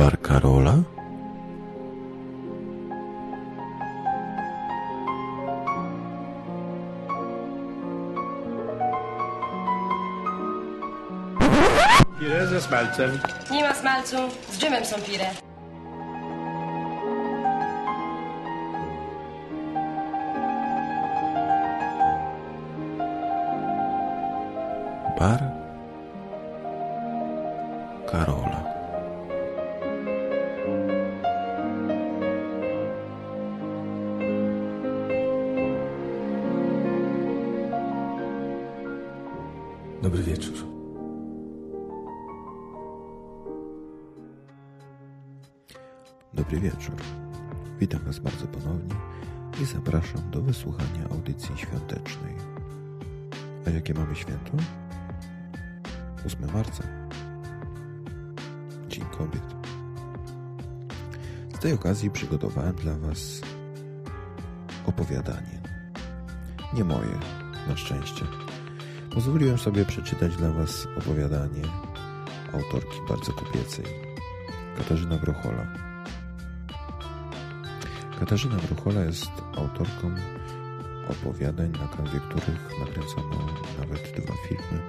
[0.00, 0.82] Bar Karola?
[12.18, 13.18] Pire ze smalcem.
[13.50, 14.16] Nie ma smalcu,
[14.52, 15.49] z dżemem są pire.
[40.02, 40.54] Dobry wieczór.
[46.34, 46.94] Dobry wieczór.
[47.80, 48.94] Witam Was bardzo ponownie
[49.62, 52.34] i zapraszam do wysłuchania audycji świątecznej.
[53.66, 54.52] A jakie mamy święto?
[56.26, 56.84] 8 marca.
[58.88, 59.54] Dzień Kobiet.
[61.54, 63.40] Z tej okazji przygotowałem dla Was
[64.86, 65.60] opowiadanie.
[66.74, 67.18] Nie moje,
[67.68, 68.24] na szczęście.
[69.14, 71.62] Pozwoliłem sobie przeczytać dla Was opowiadanie
[72.52, 73.84] autorki bardzo kobiecej,
[74.78, 75.66] Katarzyna Grochola.
[78.20, 80.14] Katarzyna Gruchola jest autorką
[81.08, 83.46] opowiadań, na kanwie których nakręcono
[83.78, 84.82] nawet dwa filmy.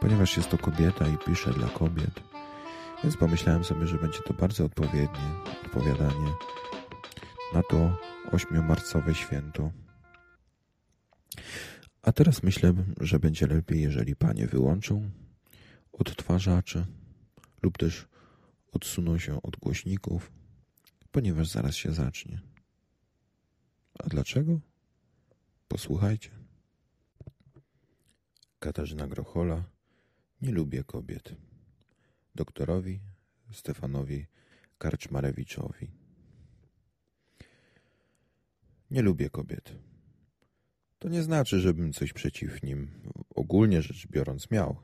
[0.00, 2.20] Ponieważ jest to kobieta i pisze dla kobiet,
[3.04, 5.30] więc pomyślałem sobie, że będzie to bardzo odpowiednie
[5.66, 6.32] opowiadanie
[7.54, 7.96] na to
[8.32, 9.70] ośmiomarcowe święto.
[12.08, 15.10] A teraz myślę, że będzie lepiej, jeżeli panie wyłączą
[15.92, 16.86] odtwarzacze
[17.62, 18.08] lub też
[18.72, 20.32] odsuną się od głośników
[21.12, 22.40] ponieważ zaraz się zacznie.
[23.98, 24.60] A dlaczego?
[25.68, 26.30] Posłuchajcie.
[28.58, 29.64] Katarzyna Grochola
[30.42, 31.34] nie lubię kobiet.
[32.34, 33.00] Doktorowi
[33.52, 34.26] Stefanowi
[34.78, 35.90] Karczmarewiczowi.
[38.90, 39.87] Nie lubię kobiet.
[40.98, 42.88] To nie znaczy, żebym coś przeciw nim
[43.34, 44.76] ogólnie rzecz biorąc miał.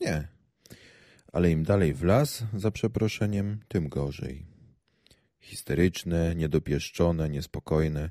[0.00, 0.28] Nie.
[1.32, 4.58] Ale im dalej w las, za przeproszeniem, tym gorzej
[5.48, 8.10] histeryczne, niedopieszczone, niespokojne.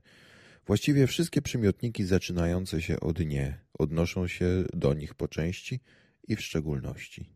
[0.65, 5.79] Właściwie wszystkie przymiotniki zaczynające się od nie odnoszą się do nich po części
[6.27, 7.29] i w szczególności.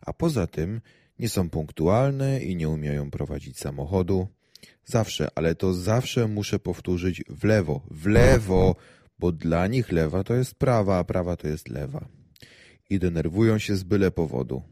[0.00, 0.80] A poza tym
[1.18, 4.28] nie są punktualne i nie umieją prowadzić samochodu.
[4.84, 8.76] Zawsze, ale to zawsze muszę powtórzyć w lewo, w lewo,
[9.18, 12.08] bo dla nich lewa to jest prawa, a prawa to jest lewa.
[12.90, 14.62] I denerwują się z byle powodu.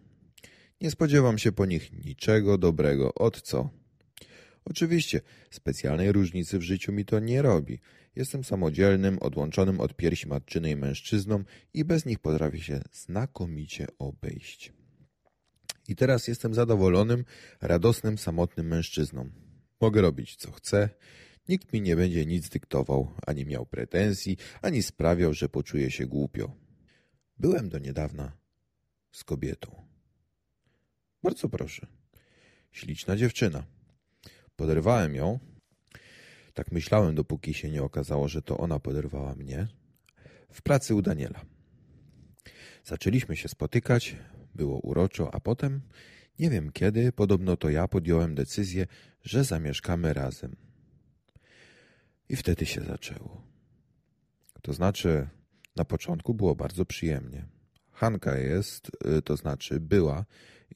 [0.80, 3.14] Nie spodziewam się po nich niczego dobrego.
[3.14, 3.70] Od co?
[4.64, 5.20] Oczywiście,
[5.50, 7.80] specjalnej różnicy w życiu mi to nie robi.
[8.16, 14.72] Jestem samodzielnym, odłączonym od piersi matczynej mężczyzną i bez nich potrafię się znakomicie obejść.
[15.88, 17.24] I teraz jestem zadowolonym,
[17.60, 19.30] radosnym, samotnym mężczyzną.
[19.82, 20.88] Mogę robić co chcę,
[21.48, 26.52] nikt mi nie będzie nic dyktował, ani miał pretensji, ani sprawiał, że poczuję się głupio.
[27.38, 28.32] Byłem do niedawna
[29.12, 29.86] z kobietą.
[31.22, 31.86] Bardzo proszę.
[32.72, 33.64] Śliczna dziewczyna.
[34.56, 35.38] Poderwałem ją.
[36.54, 39.68] Tak myślałem, dopóki się nie okazało, że to ona poderwała mnie.
[40.52, 41.44] W pracy u Daniela.
[42.84, 44.16] Zaczęliśmy się spotykać,
[44.54, 45.80] było uroczo, a potem,
[46.38, 48.86] nie wiem kiedy, podobno to ja podjąłem decyzję,
[49.22, 50.56] że zamieszkamy razem.
[52.28, 53.42] I wtedy się zaczęło.
[54.62, 55.28] To znaczy,
[55.76, 57.44] na początku było bardzo przyjemnie.
[57.90, 60.24] Hanka jest, y, to znaczy była,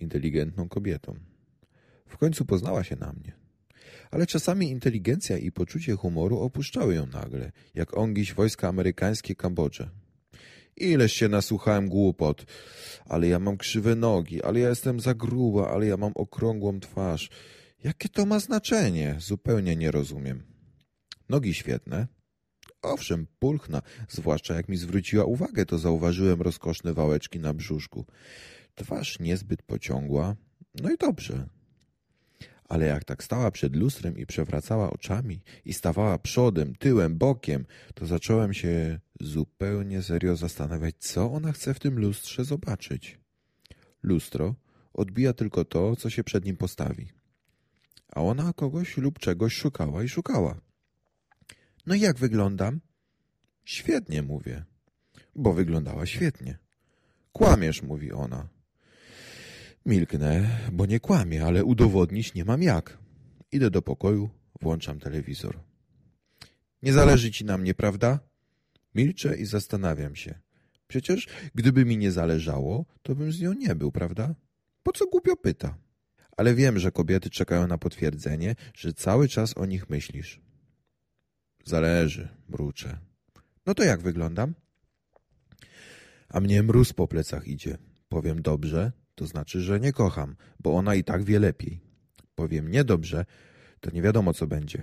[0.00, 1.18] inteligentną kobietą.
[2.06, 3.46] W końcu poznała się na mnie
[4.10, 9.90] ale czasami inteligencja i poczucie humoru opuszczały ją nagle, jak ongiś wojska amerykańskie Kambodże.
[10.76, 12.44] Ileż się nasłuchałem głupot,
[13.04, 17.31] ale ja mam krzywe nogi, ale ja jestem za gruba, ale ja mam okrągłą twarz.
[17.84, 19.16] Jakie to ma znaczenie?
[19.19, 20.42] Zupełnie nie rozumiem.
[21.28, 22.06] Nogi świetne.
[22.83, 28.04] Owszem, pulchna, zwłaszcza jak mi zwróciła uwagę, to zauważyłem rozkoszne wałeczki na brzuszku.
[28.74, 30.36] Twarz niezbyt pociągła,
[30.83, 31.48] no i dobrze
[32.68, 38.06] ale jak tak stała przed lustrem i przewracała oczami i stawała przodem, tyłem, bokiem, to
[38.06, 43.18] zacząłem się zupełnie serio zastanawiać, co ona chce w tym lustrze zobaczyć.
[44.03, 44.54] Lustro
[44.95, 47.13] odbija tylko to, co się przed nim postawi.
[48.09, 50.60] A ona kogoś lub czegoś szukała i szukała.
[51.86, 52.80] No i jak wyglądam?
[53.65, 54.65] Świetnie, mówię.
[55.34, 56.59] Bo wyglądała świetnie.
[57.33, 58.48] Kłamiesz, mówi ona.
[59.86, 62.98] Milknę, bo nie kłamię, ale udowodnić nie mam jak.
[63.53, 64.30] Idę do pokoju,
[64.60, 65.59] włączam telewizor.
[66.83, 68.21] Nie zależy ci na mnie, prawda?
[68.97, 70.34] Milczę i zastanawiam się.
[70.89, 74.34] Przecież gdyby mi nie zależało, to bym z nią nie był, prawda?
[74.83, 75.78] Po co głupio pyta?
[76.37, 80.41] Ale wiem, że kobiety czekają na potwierdzenie, że cały czas o nich myślisz.
[81.65, 82.98] Zależy, mruczę.
[83.66, 84.54] No to jak wyglądam?
[86.28, 87.78] A mnie mróz po plecach idzie.
[88.09, 91.81] Powiem dobrze, to znaczy, że nie kocham, bo ona i tak wie lepiej.
[92.34, 93.25] Powiem niedobrze,
[93.81, 94.83] to nie wiadomo co będzie.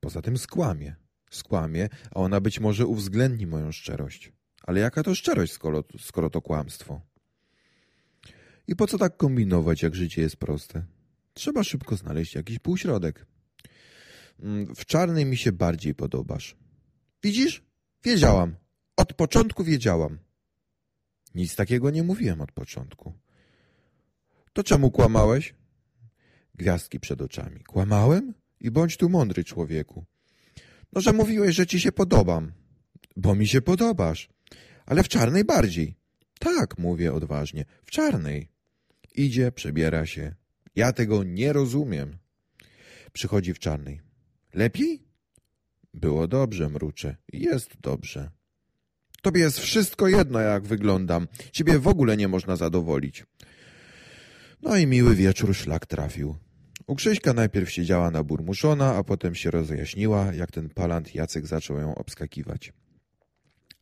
[0.00, 0.96] Poza tym skłamie.
[1.30, 4.32] Skłamie, a ona być może uwzględni moją szczerość.
[4.62, 7.00] Ale jaka to szczerość, skoro, skoro to kłamstwo?
[8.66, 10.84] I po co tak kombinować, jak życie jest proste?
[11.34, 13.26] Trzeba szybko znaleźć jakiś półśrodek.
[14.40, 16.56] Mm, w czarnej mi się bardziej podobasz.
[17.22, 17.62] Widzisz?
[18.04, 18.56] Wiedziałam.
[18.96, 20.18] Od początku wiedziałam.
[21.34, 23.12] Nic takiego nie mówiłem od początku.
[24.52, 25.54] To czemu kłamałeś?
[26.54, 27.64] Gwiazdki przed oczami.
[27.64, 28.34] Kłamałem?
[28.60, 30.04] I bądź tu mądry, człowieku.
[30.92, 32.52] No, że mówiłeś, że ci się podobam.
[33.16, 34.28] Bo mi się podobasz.
[34.86, 35.94] Ale w czarnej bardziej.
[36.38, 37.64] Tak, mówię odważnie.
[37.82, 38.48] W czarnej.
[39.14, 40.34] Idzie, przebiera się.
[40.76, 42.18] Ja tego nie rozumiem.
[43.12, 44.00] Przychodzi w czarnej.
[44.54, 45.02] Lepiej?
[45.94, 47.16] Było dobrze, mruczę.
[47.32, 48.30] Jest dobrze.
[49.22, 51.28] Tobie jest wszystko jedno, jak wyglądam.
[51.52, 53.24] Ciebie w ogóle nie można zadowolić.
[54.62, 56.36] No i miły wieczór szlak trafił.
[56.90, 61.78] U Krzyśka najpierw siedziała na burmuszona, a potem się rozjaśniła, jak ten palant Jacek zaczął
[61.78, 62.72] ją obskakiwać.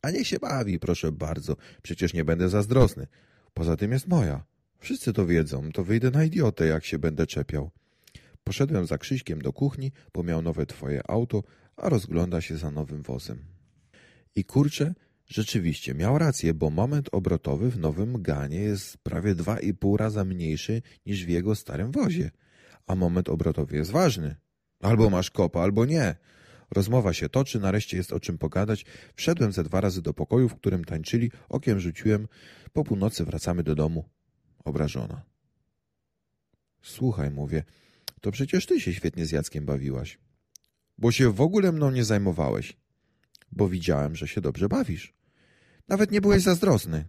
[0.01, 3.07] A niech się bawi, proszę bardzo, przecież nie będę zazdrosny.
[3.53, 4.45] Poza tym jest moja.
[4.79, 7.71] Wszyscy to wiedzą, to wyjdę na idiotę, jak się będę czepiał.
[8.43, 11.43] Poszedłem za Krzyśkiem do kuchni, bo miał nowe twoje auto,
[11.75, 13.45] a rozgląda się za nowym wozem.
[14.35, 14.93] I kurczę,
[15.27, 20.25] rzeczywiście miał rację, bo moment obrotowy w nowym ganie jest prawie dwa i pół raza
[20.25, 22.31] mniejszy niż w jego starym wozie.
[22.89, 24.35] A moment obrotowy jest ważny.
[24.81, 26.15] Albo masz kopa, albo nie.
[26.71, 28.85] Rozmowa się toczy, nareszcie jest o czym pogadać.
[29.15, 32.27] Wszedłem ze dwa razy do pokoju, w którym tańczyli, okiem rzuciłem.
[32.73, 34.09] Po północy wracamy do domu.
[34.65, 35.21] Obrażona.
[36.81, 37.63] Słuchaj, mówię,
[38.21, 40.19] to przecież ty się świetnie z Jackiem bawiłaś.
[40.97, 42.77] Bo się w ogóle mną nie zajmowałeś.
[43.51, 45.13] Bo widziałem, że się dobrze bawisz.
[45.87, 47.05] Nawet nie byłeś zazdrosny.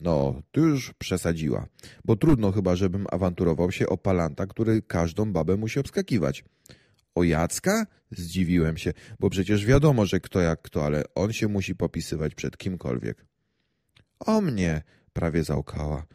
[0.00, 1.66] No, ty już przesadziła.
[2.04, 6.44] Bo trudno chyba, żebym awanturował się o palanta, który każdą babę musi obskakiwać.
[7.14, 7.86] O Jacka?
[8.10, 12.56] Zdziwiłem się, bo przecież wiadomo, że kto jak kto, ale on się musi popisywać przed
[12.56, 13.26] kimkolwiek.
[14.20, 14.82] O mnie,
[15.12, 16.06] prawie załkała.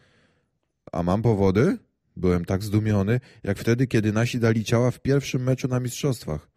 [0.91, 1.77] A mam powody?
[2.17, 6.49] Byłem tak zdumiony, jak wtedy, kiedy nasi dali ciała w pierwszym meczu na mistrzostwach.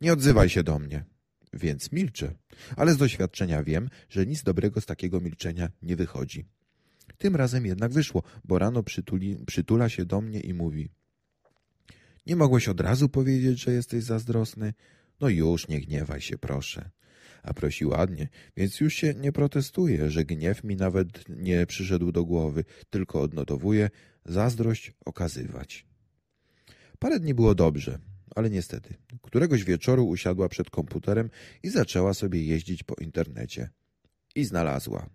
[0.00, 1.04] Nie odzywaj się do mnie.
[1.52, 2.34] Więc milczę.
[2.76, 6.44] Ale z doświadczenia wiem, że nic dobrego z takiego milczenia nie wychodzi.
[7.18, 10.90] Tym razem jednak wyszło, bo rano przytuli, przytula się do mnie i mówi
[12.26, 14.74] Nie mogłeś od razu powiedzieć, że jesteś zazdrosny?
[15.20, 16.90] No już, nie gniewaj się, proszę.
[17.42, 22.24] A prosi ładnie, więc już się nie protestuję, że gniew mi nawet nie przyszedł do
[22.24, 23.90] głowy, tylko odnotowuję
[24.24, 25.86] zazdrość okazywać.
[26.98, 27.98] Parę dni było dobrze,
[28.36, 31.30] ale niestety, któregoś wieczoru usiadła przed komputerem
[31.62, 33.68] i zaczęła sobie jeździć po internecie.
[34.34, 35.10] I znalazła.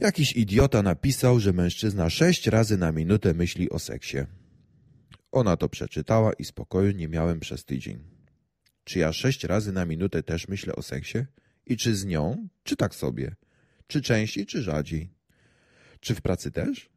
[0.00, 4.18] Jakiś idiota napisał, że mężczyzna sześć razy na minutę myśli o seksie.
[5.32, 7.98] Ona to przeczytała i spokoju nie miałem przez tydzień.
[8.84, 11.18] Czy ja sześć razy na minutę też myślę o seksie?
[11.66, 13.34] I czy z nią, czy tak sobie?
[13.86, 15.10] Czy częściej, czy rzadziej?
[16.00, 16.90] Czy w pracy też?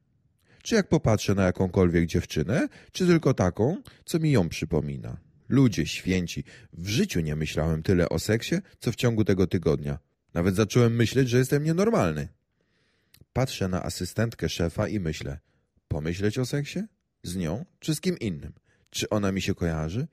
[0.63, 5.17] Czy jak popatrzę na jakąkolwiek dziewczynę, czy tylko taką, co mi ją przypomina?
[5.49, 6.43] Ludzie święci,
[6.73, 9.99] w życiu nie myślałem tyle o seksie, co w ciągu tego tygodnia.
[10.33, 12.27] Nawet zacząłem myśleć, że jestem nienormalny.
[13.33, 15.39] Patrzę na asystentkę szefa i myślę,
[15.87, 16.79] pomyśleć o seksie?
[17.23, 18.53] Z nią, czy z kim innym?
[18.89, 20.07] Czy ona mi się kojarzy?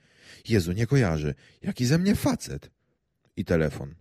[0.48, 1.34] Jezu, nie kojarzy.
[1.62, 2.70] Jaki ze mnie facet?
[3.36, 3.94] I telefon.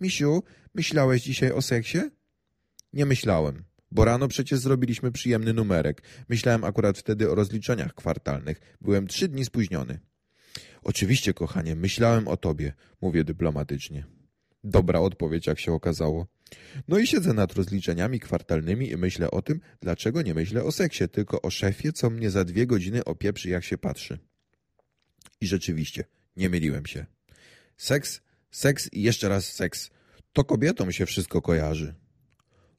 [0.00, 0.42] Misiu,
[0.74, 1.98] myślałeś dzisiaj o seksie?
[2.92, 6.02] Nie myślałem, bo rano przecież zrobiliśmy przyjemny numerek.
[6.28, 8.60] Myślałem akurat wtedy o rozliczeniach kwartalnych.
[8.80, 9.98] Byłem trzy dni spóźniony.
[10.82, 14.04] Oczywiście, kochanie, myślałem o tobie, mówię dyplomatycznie.
[14.64, 16.26] Dobra odpowiedź, jak się okazało.
[16.88, 21.08] No i siedzę nad rozliczeniami kwartalnymi i myślę o tym, dlaczego nie myślę o seksie,
[21.08, 24.18] tylko o szefie, co mnie za dwie godziny opieprzy, jak się patrzy.
[25.40, 26.04] I rzeczywiście,
[26.36, 27.06] nie myliłem się.
[27.76, 28.20] Seks,
[28.50, 29.90] seks i jeszcze raz seks.
[30.32, 31.94] To kobietom się wszystko kojarzy.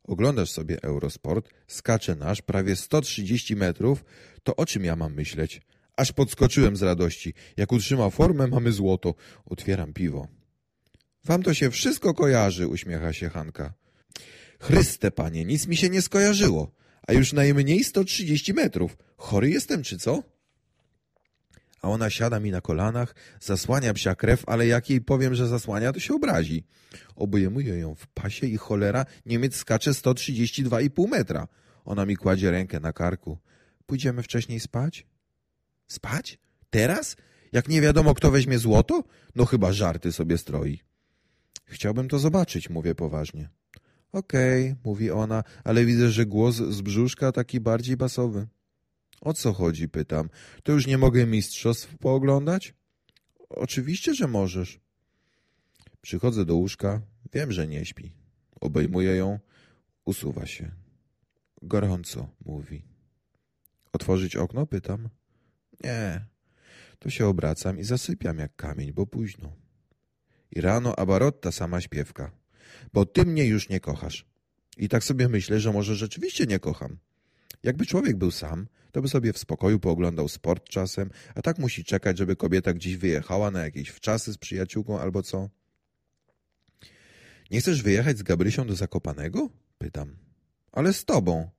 [0.03, 4.03] Oglądasz sobie Eurosport, skacze nasz prawie 130 metrów,
[4.43, 5.61] to o czym ja mam myśleć?
[5.97, 7.33] Aż podskoczyłem z radości.
[7.57, 9.15] Jak utrzyma formę, mamy złoto.
[9.45, 10.27] Otwieram piwo.
[11.25, 13.73] Wam to się wszystko kojarzy, uśmiecha się Hanka.
[14.59, 16.71] Chryste, panie, nic mi się nie skojarzyło.
[17.07, 18.97] A już najmniej 130 metrów.
[19.17, 20.23] Chory jestem, czy co?
[21.83, 25.93] A ona siada mi na kolanach, zasłania psia krew, ale jak jej powiem, że zasłania,
[25.93, 26.63] to się obrazi.
[27.15, 31.47] Obejmuję ją w pasie i cholera, Niemiec skacze 132,5 metra.
[31.85, 33.37] Ona mi kładzie rękę na karku.
[33.85, 35.05] Pójdziemy wcześniej spać?
[35.87, 36.39] Spać?
[36.69, 37.15] Teraz?
[37.51, 39.03] Jak nie wiadomo, kto weźmie złoto?
[39.35, 40.79] No chyba żarty sobie stroi.
[41.65, 43.49] Chciałbym to zobaczyć, mówię poważnie.
[44.11, 48.47] Okej, okay, mówi ona, ale widzę, że głos z brzuszka taki bardziej basowy.
[49.23, 50.29] O co chodzi, pytam.
[50.63, 52.73] To już nie mogę mistrzostw pooglądać?
[53.49, 54.79] Oczywiście, że możesz.
[56.01, 57.01] Przychodzę do łóżka,
[57.33, 58.13] wiem, że nie śpi.
[58.61, 59.39] Obejmuję ją,
[60.05, 60.71] usuwa się.
[61.61, 62.85] Gorąco, mówi.
[63.93, 64.67] Otworzyć okno?
[64.67, 65.09] Pytam.
[65.83, 66.25] Nie.
[66.99, 69.55] To się obracam i zasypiam jak kamień, bo późno.
[70.51, 72.31] I rano Abarotta sama śpiewka.
[72.93, 74.25] Bo ty mnie już nie kochasz.
[74.77, 76.97] I tak sobie myślę, że może rzeczywiście nie kocham.
[77.63, 81.83] Jakby człowiek był sam, to by sobie w spokoju pooglądał sport czasem, a tak musi
[81.83, 85.49] czekać, żeby kobieta gdzieś wyjechała na jakieś wczasy z przyjaciółką albo co.
[87.51, 89.49] Nie chcesz wyjechać z Gabrysią do Zakopanego?
[89.77, 90.15] Pytam.
[90.71, 91.49] Ale z tobą.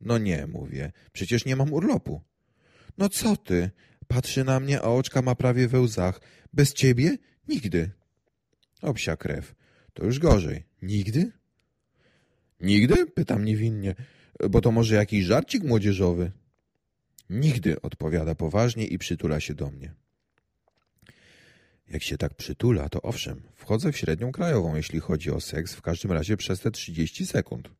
[0.00, 0.92] No nie, mówię.
[1.12, 2.22] Przecież nie mam urlopu.
[2.98, 3.70] No co ty?
[4.06, 6.20] Patrzy na mnie, a oczka ma prawie we łzach.
[6.52, 7.18] Bez ciebie?
[7.48, 7.90] Nigdy.
[8.82, 9.54] Obsia krew.
[9.94, 10.64] To już gorzej.
[10.82, 11.32] Nigdy?
[12.60, 13.06] Nigdy?
[13.06, 13.94] Pytam niewinnie.
[14.50, 16.32] Bo to może jakiś żarcik młodzieżowy?
[17.30, 19.94] Nigdy, odpowiada poważnie i przytula się do mnie.
[21.88, 25.82] Jak się tak przytula, to owszem, wchodzę w średnią krajową, jeśli chodzi o seks, w
[25.82, 27.70] każdym razie przez te 30 sekund.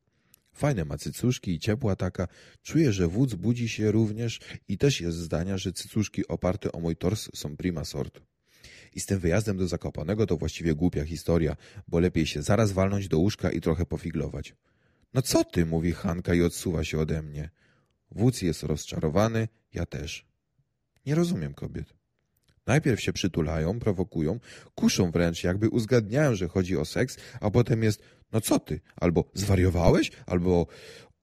[0.53, 2.27] Fajne ma cycuszki i ciepła taka.
[2.63, 6.95] Czuję, że wódz budzi się również i też jest zdania, że cycuszki oparte o mój
[6.95, 8.21] tors są prima sort.
[8.93, 11.55] I z tym wyjazdem do Zakopanego to właściwie głupia historia,
[11.87, 14.53] bo lepiej się zaraz walnąć do łóżka i trochę pofiglować.
[15.17, 17.49] No co ty, mówi Hanka i odsuwa się ode mnie.
[18.11, 20.25] Wódz jest rozczarowany, ja też.
[21.05, 21.93] Nie rozumiem kobiet.
[22.65, 24.39] Najpierw się przytulają, prowokują,
[24.75, 29.31] kuszą wręcz, jakby uzgadniają, że chodzi o seks, a potem jest, no co ty, albo
[29.33, 30.67] zwariowałeś, albo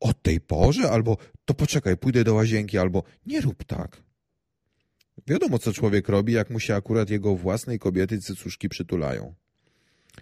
[0.00, 4.02] o tej porze, albo to poczekaj, pójdę do łazienki, albo nie rób tak.
[5.26, 9.34] Wiadomo, co człowiek robi, jak mu się akurat jego własnej kobiety cycuszki przytulają.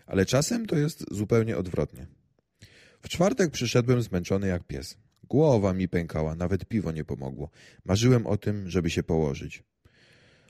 [0.07, 2.22] Ale czasem to jest zupełnie odwrotnie.
[3.02, 4.97] W czwartek przyszedłem zmęczony jak pies.
[5.28, 7.50] Głowa mi pękała, nawet piwo nie pomogło.
[7.85, 9.62] Marzyłem o tym, żeby się położyć.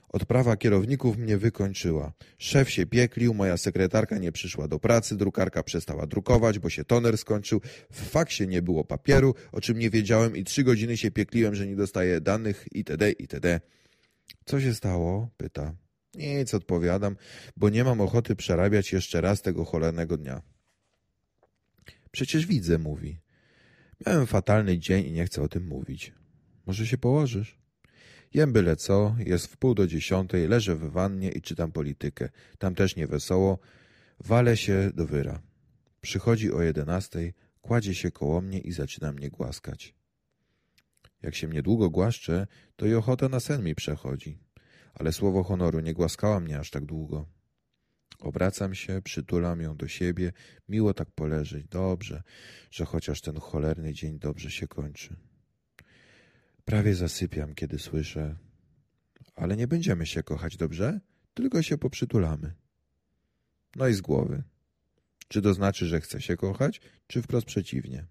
[0.09, 2.13] Odprawa kierowników mnie wykończyła.
[2.37, 7.17] Szef się pieklił, moja sekretarka nie przyszła do pracy, drukarka przestała drukować, bo się toner
[7.17, 11.55] skończył, w faksie nie było papieru, o czym nie wiedziałem i trzy godziny się piekliłem,
[11.55, 13.11] że nie dostaję danych itd.
[13.11, 13.59] itd.
[14.45, 15.29] Co się stało?
[15.37, 15.75] pyta.
[16.15, 17.15] Nic, odpowiadam,
[17.57, 20.41] bo nie mam ochoty przerabiać jeszcze raz tego cholernego dnia.
[22.13, 23.19] Przecież widzę, mówi.
[24.05, 26.13] Miałem fatalny dzień i nie chcę o tym mówić.
[26.65, 27.57] Może się położysz?
[28.33, 32.29] Jem byle co, jest w pół do dziesiątej, leżę w wannie i czytam politykę.
[32.57, 33.59] Tam też nie wesoło.
[34.19, 35.41] Walę się do wyra.
[36.01, 39.95] Przychodzi o jedenastej, kładzie się koło mnie i zaczyna mnie głaskać.
[41.21, 44.37] Jak się mnie długo głaszczę, to i ochota na sen mi przechodzi.
[44.93, 47.25] Ale słowo honoru nie głaskała mnie aż tak długo.
[48.19, 50.33] Obracam się, przytulam ją do siebie,
[50.69, 52.23] miło tak poleżeć, dobrze,
[52.71, 55.15] że chociaż ten cholerny dzień dobrze się kończy.
[56.65, 58.35] Prawie zasypiam, kiedy słyszę,
[59.35, 60.99] ale nie będziemy się kochać, dobrze?
[61.33, 62.53] Tylko się poprzytulamy.
[63.75, 64.43] No i z głowy.
[65.27, 68.05] Czy to znaczy, że chcę się kochać, czy wprost przeciwnie?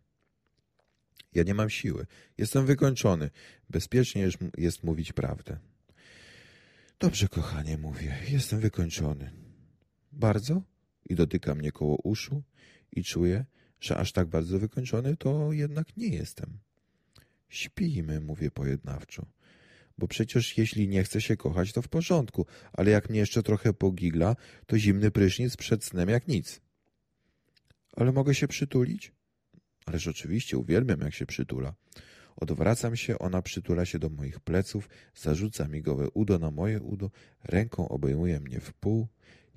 [1.35, 2.07] Ja nie mam siły.
[2.39, 3.31] Jestem wykończony.
[3.71, 4.29] Bezpiecznie
[4.59, 5.59] jest mówić prawdę.
[6.99, 8.19] Dobrze, kochanie, mówię.
[8.29, 9.31] Jestem wykończony.
[10.13, 10.63] Bardzo?
[11.09, 12.43] I dotyka mnie koło uszu
[12.93, 13.45] i czuję,
[13.81, 16.59] że aż tak bardzo wykończony to jednak nie jestem.
[17.49, 19.27] Śpijmy, mówię pojednawczo.
[19.99, 23.73] Bo przecież jeśli nie chce się kochać, to w porządku, ale jak mnie jeszcze trochę
[23.73, 26.61] pogigla, to zimny prysznic przed snem jak nic.
[27.97, 29.13] Ale mogę się przytulić?
[29.87, 31.75] Ależ oczywiście uwielbiam, jak się przytula.
[32.37, 37.11] Odwracam się, ona przytula się do moich pleców, zarzuca mi gołe udo na moje udo,
[37.45, 39.09] ręką obejmuje mnie w pół,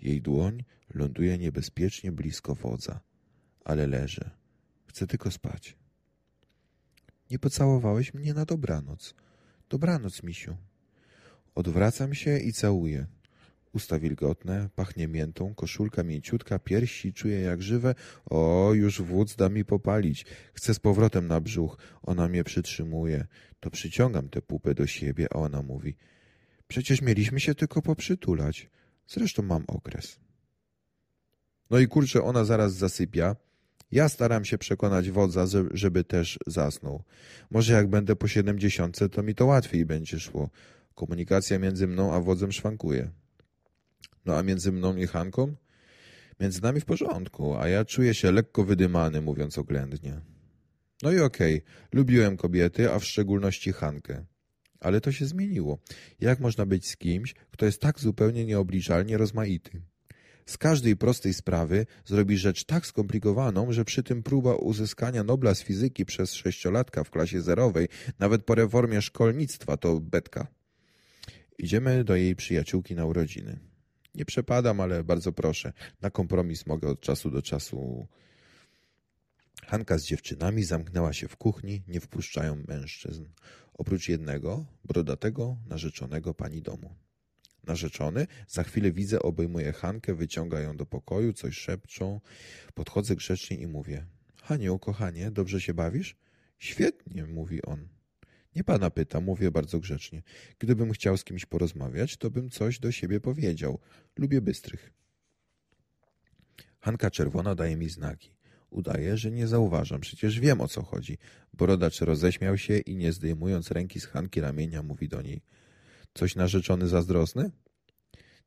[0.02, 3.00] jej dłoń ląduje niebezpiecznie blisko wodza.
[3.66, 4.32] Ale leżę.
[4.88, 5.76] Chcę tylko spać.
[7.30, 9.16] Nie pocałowałeś mnie na dobranoc.
[9.70, 10.58] Dobranoc, misiu.
[11.56, 13.06] Odwracam się i całuję.
[13.74, 17.96] Usta wilgotne, pachnie miętą, koszulka mięciutka, piersi czuję jak żywe.
[18.26, 20.26] O, już wódz da mi popalić.
[20.54, 21.78] Chcę z powrotem na brzuch.
[22.02, 23.26] Ona mnie przytrzymuje.
[23.60, 25.96] To przyciągam tę pupę do siebie, a ona mówi.
[26.68, 28.70] Przecież mieliśmy się tylko poprzytulać.
[29.08, 30.20] Zresztą mam okres.
[31.70, 33.36] No i kurczę, ona zaraz zasypia.
[33.92, 37.04] Ja staram się przekonać wodza, żeby też zasnął.
[37.52, 40.50] Może jak będę po siedemdziesiątce, to mi to łatwiej będzie szło.
[40.96, 43.12] Komunikacja między mną a wodzem szwankuje.
[44.26, 45.56] No a między mną i Hanką?
[46.40, 50.22] Między nami w porządku, a ja czuję się lekko wydymany, mówiąc oględnie.
[51.04, 51.62] No i okej,
[51.94, 54.26] lubiłem kobiety, a w szczególności Hankę.
[54.86, 55.80] Ale to się zmieniło.
[56.20, 59.82] Jak można być z kimś, kto jest tak zupełnie nieobliczalnie rozmaity?
[60.46, 65.64] Z każdej prostej sprawy zrobi rzecz tak skomplikowaną, że przy tym próba uzyskania Nobla z
[65.64, 67.88] fizyki przez sześciolatka w klasie zerowej,
[68.20, 70.48] nawet po reformie szkolnictwa, to betka.
[71.58, 73.60] Idziemy do jej przyjaciółki na urodziny.
[74.16, 75.74] Nie przepadam, ale bardzo proszę.
[76.02, 78.08] Na kompromis mogę od czasu do czasu.
[79.68, 83.26] Hanka z dziewczynami zamknęła się w kuchni, nie wpuszczają mężczyzn.
[83.74, 86.96] Oprócz jednego, brodatego, narzeczonego pani domu.
[87.64, 92.22] Narzeczony, za chwilę widzę, obejmuje Hankę, wyciąga ją do pokoju, coś szepczą.
[92.74, 94.06] Podchodzę grzecznie i mówię.
[94.44, 96.16] Haniu, kochanie, dobrze się bawisz?
[96.60, 97.88] Świetnie, mówi on.
[98.56, 100.24] Nie pana pyta, mówię bardzo grzecznie.
[100.60, 103.80] Gdybym chciał z kimś porozmawiać, to bym coś do siebie powiedział.
[104.18, 104.94] Lubię bystrych.
[106.80, 108.35] Hanka czerwona daje mi znaki.
[108.70, 111.18] Udaje, że nie zauważam, przecież wiem o co chodzi.
[111.54, 115.42] Borodacz roześmiał się i nie zdejmując ręki z Hanki ramienia mówi do niej.
[116.14, 117.52] Coś narzeczony zazdrosny?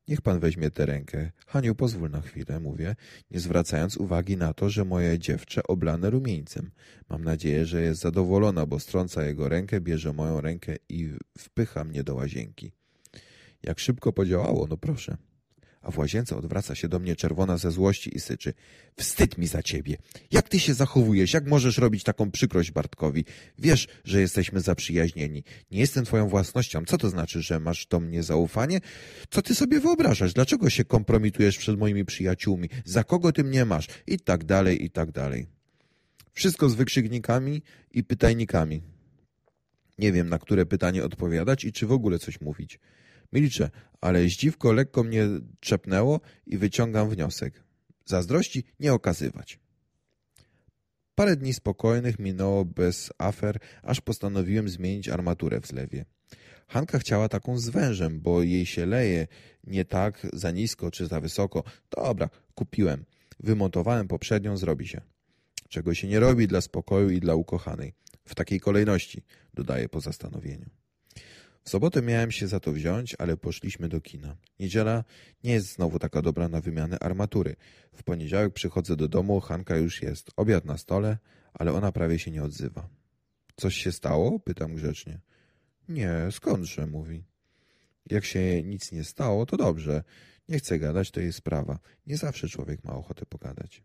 [0.08, 1.30] Niech pan weźmie tę rękę.
[1.46, 2.96] Haniu, pozwól na chwilę, mówię,
[3.30, 6.70] nie zwracając uwagi na to, że moje dziewczę oblane rumieńcem.
[7.08, 12.04] Mam nadzieję, że jest zadowolona, bo strąca jego rękę, bierze moją rękę i wpycha mnie
[12.04, 12.72] do łazienki.
[13.62, 15.16] Jak szybko podziałało, no proszę
[15.82, 18.54] a w łazience odwraca się do mnie czerwona ze złości i syczy.
[18.96, 19.96] Wstyd mi za ciebie.
[20.30, 21.32] Jak ty się zachowujesz?
[21.32, 23.24] Jak możesz robić taką przykrość Bartkowi?
[23.58, 25.44] Wiesz, że jesteśmy zaprzyjaźnieni.
[25.70, 26.84] Nie jestem twoją własnością.
[26.84, 28.80] Co to znaczy, że masz do mnie zaufanie?
[29.30, 30.32] Co ty sobie wyobrażasz?
[30.32, 32.68] Dlaczego się kompromitujesz przed moimi przyjaciółmi?
[32.84, 33.86] Za kogo ty mnie masz?
[34.06, 35.46] I tak dalej, i tak dalej.
[36.32, 38.82] Wszystko z wykrzyknikami i pytajnikami.
[39.98, 42.78] Nie wiem, na które pytanie odpowiadać i czy w ogóle coś mówić.
[43.32, 43.70] Milczę,
[44.00, 45.26] ale zdziwko lekko mnie
[45.60, 47.62] trzepnęło i wyciągam wniosek.
[48.04, 49.58] Zazdrości nie okazywać.
[51.14, 56.04] Parę dni spokojnych minęło bez afer, aż postanowiłem zmienić armaturę w zlewie.
[56.68, 59.26] Hanka chciała taką z wężem, bo jej się leje
[59.64, 61.64] nie tak za nisko czy za wysoko.
[61.90, 63.04] Dobra, kupiłem.
[63.40, 65.00] Wymontowałem poprzednią, zrobi się.
[65.68, 67.92] Czego się nie robi dla spokoju i dla ukochanej.
[68.24, 69.22] W takiej kolejności,
[69.54, 70.77] dodaję po zastanowieniu.
[71.68, 74.36] Sobotę miałem się za to wziąć, ale poszliśmy do kina.
[74.60, 75.04] Niedziela
[75.44, 77.56] nie jest znowu taka dobra na wymianę armatury.
[77.92, 80.30] W poniedziałek przychodzę do domu, Hanka już jest.
[80.36, 81.18] Obiad na stole,
[81.54, 82.88] ale ona prawie się nie odzywa.
[83.56, 84.40] Coś się stało?
[84.40, 85.20] Pytam grzecznie.
[85.88, 87.24] Nie, skądże, mówi.
[88.10, 90.04] Jak się nic nie stało, to dobrze.
[90.48, 91.78] Nie chcę gadać, to jej sprawa.
[92.06, 93.82] Nie zawsze człowiek ma ochotę pogadać.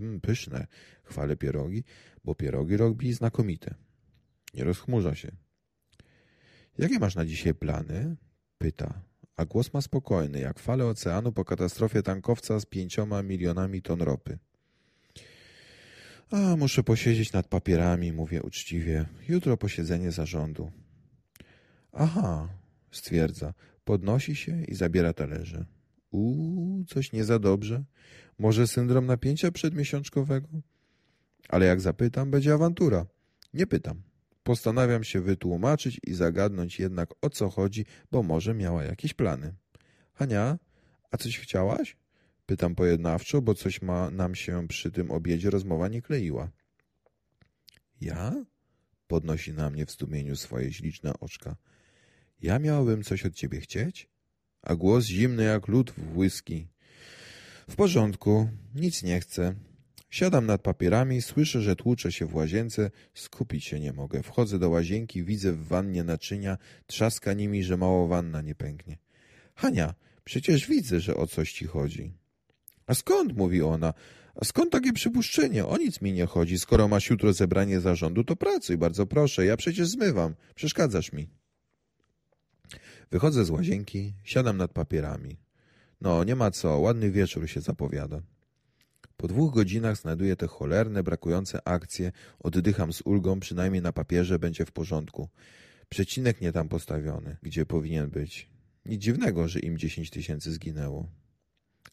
[0.00, 0.66] Mm, pyszne,
[1.02, 1.84] chwalę pierogi,
[2.24, 3.74] bo pierogi robi znakomite.
[4.54, 5.47] Nie rozchmurza się.
[6.78, 8.16] Jakie masz na dzisiaj plany?
[8.58, 9.02] Pyta.
[9.36, 14.38] A głos ma spokojny, jak fale oceanu po katastrofie tankowca z pięcioma milionami ton ropy.
[16.30, 19.06] A, muszę posiedzieć nad papierami, mówię uczciwie.
[19.28, 20.70] Jutro posiedzenie zarządu.
[21.92, 22.48] Aha,
[22.90, 23.54] stwierdza.
[23.84, 25.64] Podnosi się i zabiera talerze.
[26.10, 27.84] Uuu, coś nie za dobrze.
[28.38, 30.48] Może syndrom napięcia przedmiesiączkowego?
[31.48, 33.06] Ale jak zapytam, będzie awantura.
[33.54, 34.07] Nie pytam.
[34.48, 39.54] Postanawiam się wytłumaczyć i zagadnąć jednak o co chodzi, bo może miała jakieś plany.
[40.14, 40.58] Hania,
[41.10, 41.96] a coś chciałaś?
[42.46, 46.50] Pytam pojednawczo, bo coś ma nam się przy tym obiedzie rozmowa nie kleiła.
[48.00, 48.44] Ja?
[49.06, 51.56] Podnosi na mnie w zdumieniu swoje śliczne oczka.
[52.40, 54.08] Ja miałabym coś od ciebie chcieć?
[54.62, 56.68] A głos zimny jak lód w whisky.
[57.68, 59.54] W porządku, nic nie chcę.
[60.10, 64.22] Siadam nad papierami, słyszę, że tłucze się w łazience, skupić się nie mogę.
[64.22, 68.98] Wchodzę do łazienki, widzę w wannie naczynia, trzaska nimi, że mało wanna nie pęknie.
[69.54, 69.94] Hania,
[70.24, 72.12] przecież widzę, że o coś ci chodzi.
[72.86, 73.94] A skąd, mówi ona,
[74.34, 75.66] a skąd takie przypuszczenie?
[75.66, 76.58] O nic mi nie chodzi.
[76.58, 79.44] Skoro masz jutro zebranie zarządu, to pracuj, bardzo proszę.
[79.44, 80.34] Ja przecież zmywam.
[80.54, 81.28] Przeszkadzasz mi.
[83.10, 85.36] Wychodzę z łazienki, siadam nad papierami.
[86.00, 88.22] No, nie ma co, ładny wieczór się zapowiada.
[89.18, 94.64] Po dwóch godzinach znajduję te cholerne, brakujące akcje, oddycham z ulgą, przynajmniej na papierze będzie
[94.64, 95.28] w porządku.
[95.88, 98.50] Przecinek nie tam postawiony, gdzie powinien być.
[98.86, 101.08] Nic dziwnego, że im dziesięć tysięcy zginęło.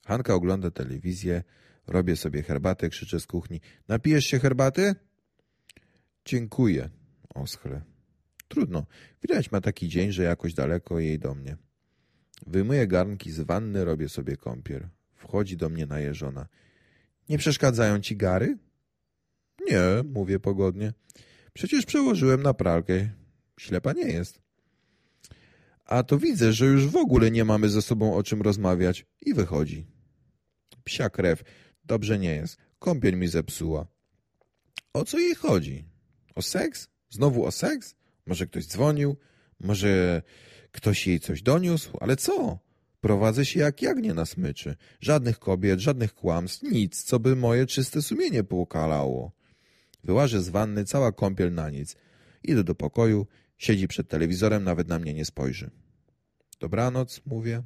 [0.06, 1.44] Hanka ogląda telewizję,
[1.88, 3.62] robię sobie herbatę, krzyczę z kuchni.
[3.88, 4.96] Napijesz się herbaty?
[6.26, 6.90] Dziękuję,
[7.36, 7.82] oschle.
[8.48, 8.86] Trudno,
[9.22, 11.58] widać ma taki dzień, że jakoś daleko jej do mnie.
[12.48, 14.88] Wyjmuję garnki z wanny, robię sobie kąpiel.
[15.16, 16.48] Wchodzi do mnie najeżona.
[17.30, 18.58] Nie przeszkadzają ci gary?
[19.68, 19.82] Nie,
[20.14, 20.94] mówię pogodnie.
[21.54, 23.10] Przecież przełożyłem na pralkę.
[23.60, 24.40] Ślepa nie jest.
[25.86, 29.06] A to widzę, że już w ogóle nie mamy ze sobą o czym rozmawiać.
[29.22, 29.86] I wychodzi.
[30.84, 31.44] Psia krew.
[31.86, 32.58] Dobrze nie jest.
[32.80, 33.88] Kąpiel mi zepsuła.
[34.94, 35.86] O co jej chodzi?
[36.36, 36.88] O seks?
[37.10, 37.96] Znowu o seks?
[38.26, 39.18] Może ktoś dzwonił?
[39.60, 40.22] Może
[40.72, 41.98] ktoś jej coś doniósł?
[42.02, 42.60] Ale co?
[43.06, 44.76] Prowadzę się jak jagnię na smyczy.
[45.02, 49.32] Żadnych kobiet, żadnych kłamstw, nic, co by moje czyste sumienie poukalało.
[50.04, 51.96] Wyłażę z wanny, cała kąpiel na nic.
[52.44, 55.70] Idę do pokoju, siedzi przed telewizorem, nawet na mnie nie spojrzy.
[56.60, 57.64] Dobranoc, mówię.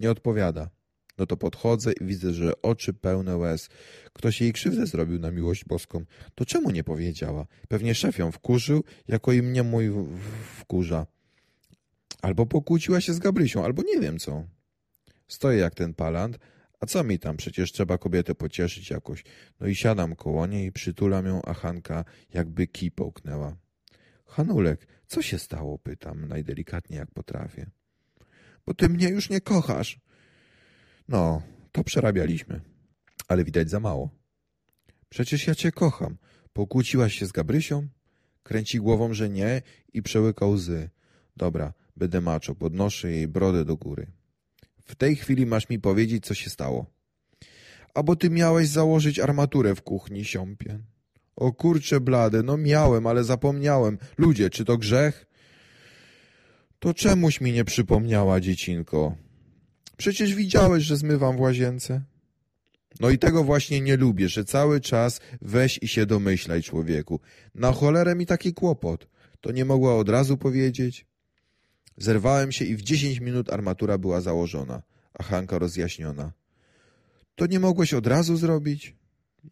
[0.00, 0.70] Nie odpowiada.
[1.18, 3.68] No to podchodzę i widzę, że oczy pełne łez.
[4.12, 6.04] Ktoś jej krzywdę zrobił na miłość boską.
[6.34, 7.46] To czemu nie powiedziała?
[7.68, 9.90] Pewnie szef ją wkurzył, jako i mnie mój
[10.60, 11.06] wkurza.
[12.22, 14.57] Albo pokłóciła się z Gabrysią, albo nie wiem co.
[15.28, 16.38] Stoję jak ten palant,
[16.80, 19.24] a co mi tam, przecież trzeba kobietę pocieszyć jakoś.
[19.60, 23.56] No i siadam koło niej i przytulam ją, a Hanka jakby kij połknęła.
[24.26, 25.78] Hanulek, co się stało?
[25.78, 27.70] Pytam najdelikatniej jak potrafię.
[28.66, 30.00] Bo ty mnie już nie kochasz.
[31.08, 32.60] No, to przerabialiśmy.
[33.28, 34.10] Ale widać za mało.
[35.08, 36.16] Przecież ja cię kocham.
[36.52, 37.88] Pokłóciłaś się z Gabrysią?
[38.42, 39.62] Kręci głową, że nie
[39.92, 40.90] i przełyka łzy.
[41.36, 44.06] Dobra, będę macho, podnoszę jej brodę do góry.
[44.88, 46.86] W tej chwili masz mi powiedzieć, co się stało.
[47.94, 50.78] A bo ty miałeś założyć armaturę w kuchni, siąpie.
[51.36, 53.98] O kurcze blade, no miałem, ale zapomniałem.
[54.18, 55.26] Ludzie, czy to grzech?
[56.78, 59.16] To czemuś mi nie przypomniała, dziecinko.
[59.96, 62.02] Przecież widziałeś, że zmywam w łazience.
[63.00, 67.20] No i tego właśnie nie lubię, że cały czas weź i się domyślaj, człowieku.
[67.54, 69.08] Na cholerę mi taki kłopot.
[69.40, 71.06] To nie mogła od razu powiedzieć?
[71.98, 74.82] Zerwałem się i w dziesięć minut armatura była założona,
[75.14, 76.32] a Hanka rozjaśniona.
[77.34, 78.96] To nie mogłeś od razu zrobić?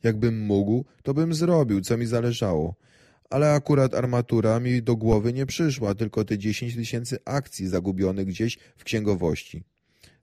[0.02, 2.74] Jakbym mógł, to bym zrobił, co mi zależało.
[3.30, 8.58] Ale akurat armatura mi do głowy nie przyszła, tylko te dziesięć tysięcy akcji zagubionych gdzieś
[8.76, 9.64] w księgowości.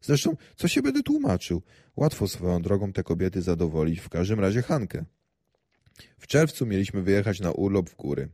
[0.02, 1.62] Zresztą, co się będę tłumaczył?
[1.96, 5.06] Łatwo swoją drogą te kobiety zadowolić, w każdym razie Hankę.
[6.20, 8.30] W czerwcu mieliśmy wyjechać na urlop w góry.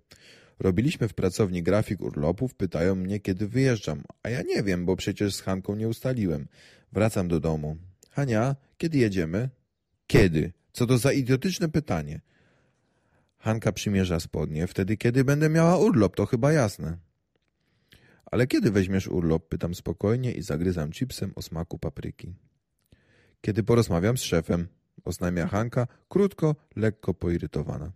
[0.60, 5.36] Robiliśmy w pracowni grafik urlopów, pytają mnie, kiedy wyjeżdżam, a ja nie wiem, bo przecież
[5.36, 6.48] z Hanką nie ustaliłem.
[6.92, 7.78] Wracam do domu.
[8.12, 9.50] Hania, kiedy jedziemy?
[10.08, 10.54] Kiedy?
[10.72, 12.22] Co to za idiotyczne pytanie?
[13.38, 14.68] Hanka przymierza spodnie.
[14.68, 16.98] Wtedy, kiedy będę miała urlop, to chyba jasne.
[18.26, 19.48] Ale kiedy weźmiesz urlop?
[19.50, 22.36] Pytam spokojnie i zagryzam chipsem o smaku papryki.
[23.42, 24.68] Kiedy porozmawiam z szefem,
[25.06, 27.92] oznajmia Hanka, krótko, lekko poirytowana.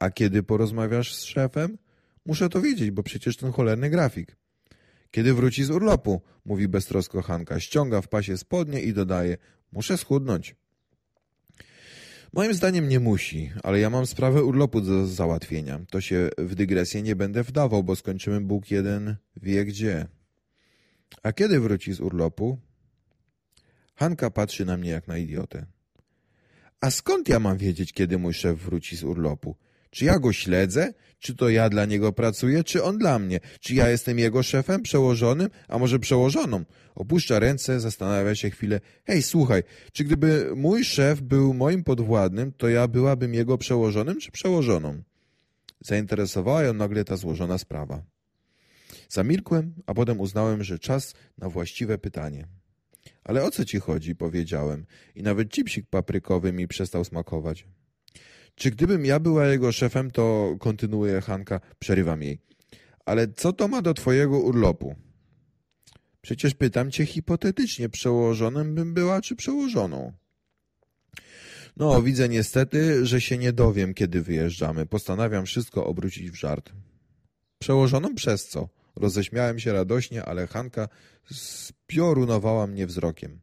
[0.00, 1.78] A kiedy porozmawiasz z szefem?
[2.26, 4.36] Muszę to wiedzieć, bo przecież ten cholerny grafik.
[5.10, 9.36] Kiedy wróci z urlopu, mówi beztrosko Hanka, ściąga w pasie spodnie i dodaje,
[9.72, 10.56] muszę schudnąć.
[12.32, 15.80] Moim zdaniem nie musi, ale ja mam sprawę urlopu do załatwienia.
[15.90, 20.06] To się w dygresję nie będę wdawał, bo skończymy Bóg jeden wie gdzie.
[21.22, 22.58] A kiedy wróci z urlopu?
[23.94, 25.66] Hanka patrzy na mnie jak na idiotę.
[26.80, 29.56] A skąd ja mam wiedzieć, kiedy mój szef wróci z urlopu?
[29.90, 30.92] Czy ja go śledzę?
[31.18, 33.40] Czy to ja dla niego pracuję, czy on dla mnie?
[33.60, 36.64] Czy ja jestem jego szefem, przełożonym, a może przełożoną?
[36.94, 38.80] Opuszcza ręce, zastanawia się chwilę.
[39.04, 44.30] Hej, słuchaj, czy gdyby mój szef był moim podwładnym, to ja byłabym jego przełożonym czy
[44.30, 45.02] przełożoną?
[45.80, 48.02] Zainteresowała ją nagle ta złożona sprawa.
[49.08, 52.46] Zamilkłem, a potem uznałem, że czas na właściwe pytanie.
[53.24, 57.66] Ale o co ci chodzi, powiedziałem, i nawet chipsik paprykowy mi przestał smakować.
[58.60, 62.38] Czy gdybym ja była jego szefem, to kontynuuje Hanka, przerywam jej.
[63.04, 64.94] Ale co to ma do twojego urlopu?
[66.20, 70.12] Przecież pytam cię hipotetycznie, przełożonym bym była, czy przełożoną?
[71.76, 74.86] No, widzę niestety, że się nie dowiem, kiedy wyjeżdżamy.
[74.86, 76.72] Postanawiam wszystko obrócić w żart.
[77.58, 78.68] Przełożoną przez co?
[78.96, 80.88] Roześmiałem się radośnie, ale Hanka
[81.30, 83.40] spiorunowała mnie wzrokiem.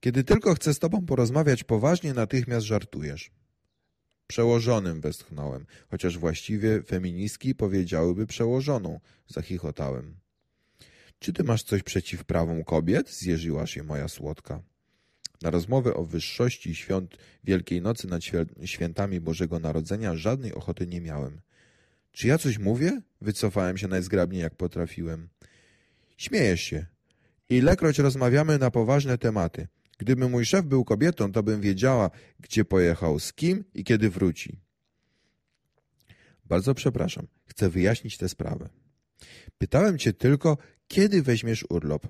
[0.00, 3.30] Kiedy tylko chcę z tobą porozmawiać poważnie, natychmiast żartujesz.
[4.26, 10.16] Przełożonym westchnąłem, chociaż właściwie feministki powiedziałyby przełożoną, zachichotałem.
[11.18, 13.10] Czy ty masz coś przeciw prawom kobiet?
[13.10, 14.62] Zjeżyła się moja słodka.
[15.42, 18.22] Na rozmowę o wyższości świąt Wielkiej Nocy nad
[18.64, 21.40] świętami Bożego Narodzenia żadnej ochoty nie miałem.
[22.12, 23.00] Czy ja coś mówię?
[23.20, 25.28] Wycofałem się najzgrabniej jak potrafiłem.
[26.16, 26.86] Śmiejesz się.
[27.48, 29.68] Ilekroć rozmawiamy na poważne tematy.
[29.98, 34.60] Gdyby mój szef był kobietą, to bym wiedziała, gdzie pojechał, z kim i kiedy wróci.
[36.44, 38.68] Bardzo przepraszam, chcę wyjaśnić tę sprawę.
[39.58, 42.08] Pytałem cię tylko, kiedy weźmiesz urlop.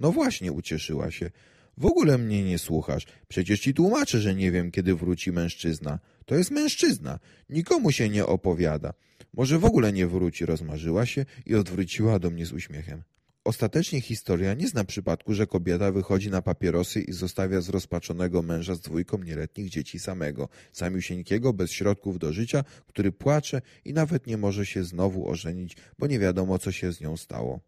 [0.00, 1.30] No właśnie, ucieszyła się.
[1.76, 3.06] W ogóle mnie nie słuchasz.
[3.28, 5.98] Przecież ci tłumaczę, że nie wiem, kiedy wróci mężczyzna.
[6.26, 7.18] To jest mężczyzna.
[7.48, 8.94] Nikomu się nie opowiada.
[9.34, 13.02] Może w ogóle nie wróci, rozmarzyła się i odwróciła do mnie z uśmiechem.
[13.44, 18.80] Ostatecznie historia nie zna przypadku, że kobieta wychodzi na papierosy i zostawia zrozpaczonego męża z
[18.80, 24.66] dwójką nieletnich dzieci samego, samiusieńkiego, bez środków do życia, który płacze i nawet nie może
[24.66, 27.60] się znowu ożenić, bo nie wiadomo, co się z nią stało.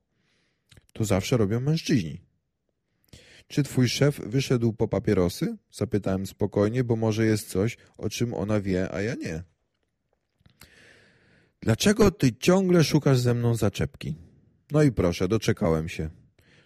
[0.92, 2.20] To zawsze robią mężczyźni.
[3.48, 5.56] Czy twój szef wyszedł po papierosy?
[5.72, 9.42] Zapytałem spokojnie, bo może jest coś, o czym ona wie, a ja nie.
[11.60, 14.23] Dlaczego ty ciągle szukasz ze mną zaczepki?
[14.74, 16.10] No i proszę, doczekałem się.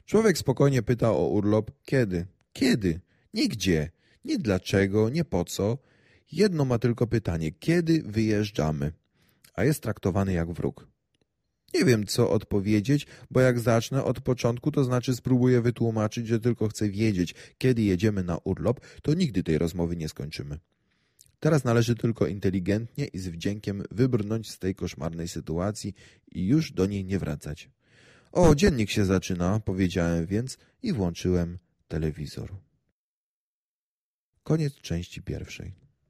[0.05, 1.71] Człowiek spokojnie pyta o urlop.
[1.85, 2.27] Kiedy?
[2.53, 3.01] Kiedy?
[3.35, 3.90] Nigdzie.
[4.25, 5.79] Nie dlaczego, nie po co.
[6.33, 7.53] Jedno ma tylko pytanie.
[7.53, 8.92] Kiedy wyjeżdżamy?
[9.55, 10.88] A jest traktowany jak wróg.
[11.75, 16.68] Nie wiem, co odpowiedzieć, bo jak zacznę od początku, to znaczy spróbuję wytłumaczyć, że tylko
[16.68, 20.59] chcę wiedzieć, kiedy jedziemy na urlop, to nigdy tej rozmowy nie skończymy.
[21.40, 25.94] Teraz należy tylko inteligentnie i z wdziękiem wybrnąć z tej koszmarnej sytuacji
[26.33, 27.71] i już do niej nie wracać.
[28.33, 32.57] O, dziennik się zaczyna, powiedziałem więc i włączyłem telewizor.
[34.43, 35.88] Koniec części pierwszej.